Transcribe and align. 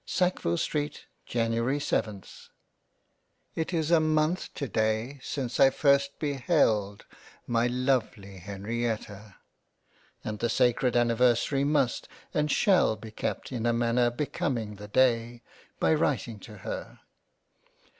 Sackville 0.03 0.57
St: 0.57 1.05
Jan:ry 1.27 1.75
7th 1.77 2.49
It 3.53 3.71
is 3.71 3.91
a 3.91 3.99
month 3.99 4.51
to 4.55 4.67
day 4.67 5.19
since 5.21 5.59
I 5.59 5.69
first 5.69 6.17
beheld 6.17 7.05
my 7.45 7.67
lovely 7.67 8.39
Hen 8.39 8.63
rietta, 8.63 9.35
and 10.23 10.39
the 10.39 10.49
sacred 10.49 10.97
anniversary 10.97 11.63
must 11.63 12.07
and 12.33 12.49
shall 12.49 12.95
be 12.95 13.11
kept 13.11 13.51
in 13.51 13.67
a 13.67 13.73
manner 13.73 14.09
becoming 14.09 14.77
the 14.77 14.87
day— 14.87 15.43
by 15.79 15.93
writing 15.93 16.39
to 16.39 16.57
her. 16.65 17.01